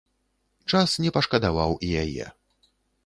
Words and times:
Час 0.71 0.95
не 1.05 1.11
пашкадаваў 1.17 1.71
і 1.89 1.91
яе. 2.05 2.25